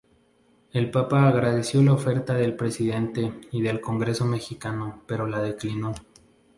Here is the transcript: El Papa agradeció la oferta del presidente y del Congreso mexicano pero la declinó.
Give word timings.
El 0.71 0.89
Papa 0.89 1.27
agradeció 1.27 1.83
la 1.83 1.93
oferta 1.93 2.33
del 2.33 2.55
presidente 2.55 3.33
y 3.51 3.61
del 3.61 3.79
Congreso 3.79 4.25
mexicano 4.25 5.03
pero 5.05 5.27
la 5.27 5.43
declinó. 5.43 5.93